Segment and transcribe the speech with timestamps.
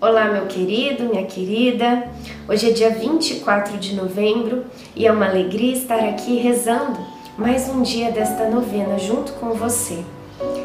[0.00, 2.04] Olá, meu querido, minha querida.
[2.48, 4.64] Hoje é dia 24 de novembro
[4.94, 6.96] e é uma alegria estar aqui rezando
[7.36, 10.04] mais um dia desta novena junto com você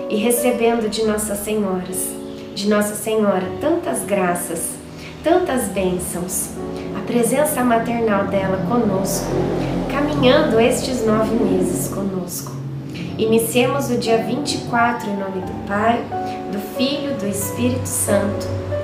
[0.07, 2.13] e recebendo de Nossas Senhoras,
[2.53, 4.69] de Nossa Senhora, tantas graças,
[5.23, 6.51] tantas bênçãos,
[6.95, 9.31] a presença maternal dela conosco,
[9.91, 12.51] caminhando estes nove meses conosco.
[13.17, 16.03] Iniciemos o dia 24 em nome do Pai,
[16.51, 18.72] do Filho, do Espírito Santo.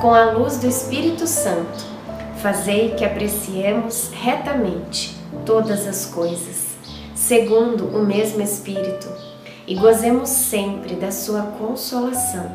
[0.00, 1.84] com a luz do Espírito Santo,
[2.42, 6.72] fazei que apreciemos retamente todas as coisas,
[7.14, 9.08] segundo o mesmo Espírito,
[9.66, 12.50] e gozemos sempre da sua consolação.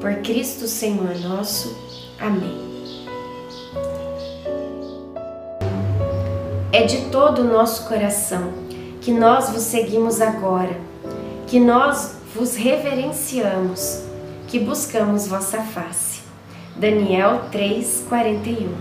[0.00, 1.76] Por Cristo Senhor nosso.
[2.20, 2.74] Amém.
[6.72, 8.52] É de todo o nosso coração
[9.00, 10.76] que nós vos seguimos agora,
[11.46, 14.02] que nós vos reverenciamos,
[14.48, 16.13] que buscamos vossa face.
[16.76, 18.74] Daniel 3:41.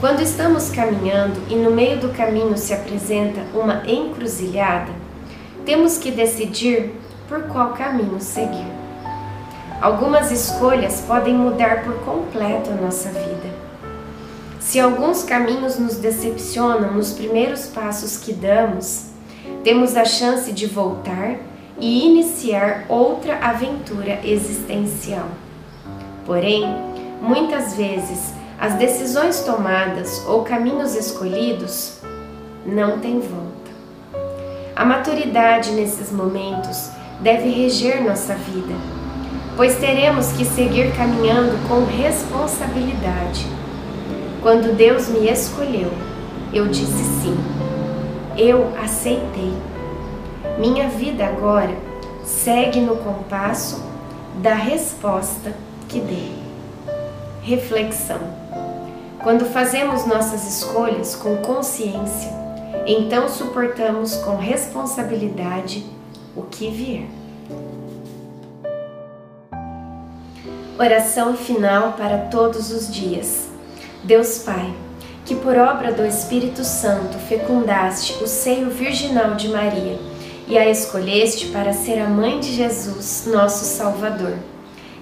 [0.00, 4.92] Quando estamos caminhando e no meio do caminho se apresenta uma encruzilhada,
[5.64, 6.92] temos que decidir
[7.26, 8.66] por qual caminho seguir.
[9.80, 13.48] Algumas escolhas podem mudar por completo a nossa vida.
[14.60, 19.06] Se alguns caminhos nos decepcionam nos primeiros passos que damos,
[19.62, 21.36] temos a chance de voltar
[21.80, 25.28] e iniciar outra aventura existencial.
[26.26, 26.64] Porém,
[27.20, 31.98] muitas vezes as decisões tomadas ou caminhos escolhidos
[32.64, 33.70] não têm volta.
[34.74, 36.90] A maturidade nesses momentos
[37.20, 38.74] deve reger nossa vida,
[39.56, 43.46] pois teremos que seguir caminhando com responsabilidade.
[44.42, 45.90] Quando Deus me escolheu,
[46.52, 47.36] eu disse sim.
[48.36, 49.52] Eu aceitei
[50.58, 51.74] minha vida agora
[52.24, 53.82] segue no compasso
[54.40, 55.52] da resposta
[55.94, 56.32] que dei.
[57.40, 58.18] Reflexão.
[59.22, 62.32] Quando fazemos nossas escolhas com consciência,
[62.84, 65.86] então suportamos com responsabilidade
[66.34, 67.06] o que vier.
[70.76, 73.48] Oração final para todos os dias.
[74.02, 74.74] Deus Pai,
[75.24, 79.96] que por obra do Espírito Santo fecundaste o seio virginal de Maria
[80.48, 84.34] e a escolheste para ser a mãe de Jesus, nosso Salvador.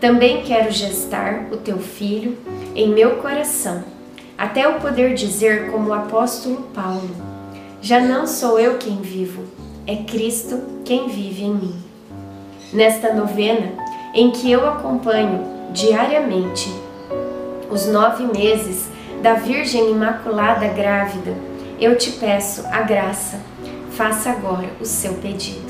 [0.00, 2.38] Também quero gestar o teu filho
[2.74, 3.84] em meu coração,
[4.38, 7.10] até eu poder dizer, como o apóstolo Paulo:
[7.82, 9.44] Já não sou eu quem vivo,
[9.86, 11.82] é Cristo quem vive em mim.
[12.72, 13.72] Nesta novena,
[14.14, 16.72] em que eu acompanho diariamente
[17.70, 18.88] os nove meses
[19.22, 21.34] da Virgem Imaculada Grávida,
[21.78, 23.38] eu te peço a graça
[24.00, 25.69] Faça agora o seu pedido.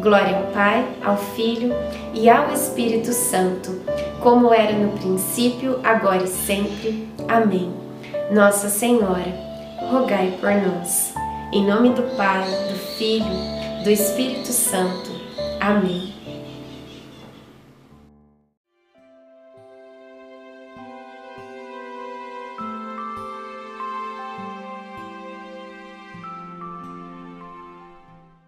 [0.00, 1.74] Glória ao Pai, ao Filho
[2.12, 3.80] e ao Espírito Santo,
[4.20, 7.08] como era no princípio, agora e sempre.
[7.28, 7.72] Amém.
[8.30, 9.32] Nossa Senhora,
[9.90, 11.14] rogai por nós.
[11.52, 13.26] Em nome do Pai, do Filho,
[13.82, 15.10] do Espírito Santo.
[15.60, 16.13] Amém.